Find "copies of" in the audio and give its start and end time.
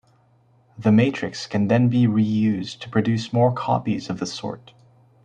3.53-4.17